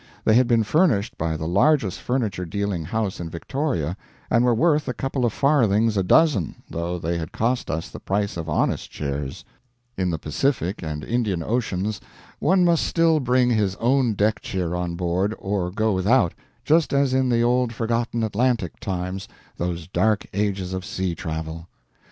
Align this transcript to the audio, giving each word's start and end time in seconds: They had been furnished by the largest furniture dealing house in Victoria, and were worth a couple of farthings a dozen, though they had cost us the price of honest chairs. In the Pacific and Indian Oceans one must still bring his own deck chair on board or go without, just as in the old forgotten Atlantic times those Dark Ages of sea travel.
They 0.25 0.33
had 0.33 0.47
been 0.47 0.63
furnished 0.63 1.15
by 1.15 1.37
the 1.37 1.47
largest 1.47 1.99
furniture 1.99 2.43
dealing 2.43 2.85
house 2.85 3.19
in 3.19 3.29
Victoria, 3.29 3.95
and 4.31 4.43
were 4.43 4.55
worth 4.55 4.87
a 4.87 4.95
couple 4.95 5.25
of 5.25 5.31
farthings 5.31 5.95
a 5.95 6.01
dozen, 6.01 6.63
though 6.67 6.97
they 6.97 7.19
had 7.19 7.31
cost 7.31 7.69
us 7.69 7.89
the 7.89 7.99
price 7.99 8.35
of 8.35 8.49
honest 8.49 8.89
chairs. 8.89 9.45
In 9.99 10.09
the 10.09 10.17
Pacific 10.17 10.81
and 10.81 11.03
Indian 11.03 11.43
Oceans 11.43 12.01
one 12.39 12.65
must 12.65 12.83
still 12.83 13.19
bring 13.19 13.51
his 13.51 13.75
own 13.75 14.15
deck 14.15 14.41
chair 14.41 14.75
on 14.75 14.95
board 14.95 15.35
or 15.37 15.69
go 15.69 15.93
without, 15.93 16.33
just 16.65 16.93
as 16.95 17.13
in 17.13 17.29
the 17.29 17.43
old 17.43 17.71
forgotten 17.71 18.23
Atlantic 18.23 18.79
times 18.79 19.27
those 19.57 19.87
Dark 19.87 20.25
Ages 20.33 20.73
of 20.73 20.83
sea 20.83 21.13
travel. 21.13 21.67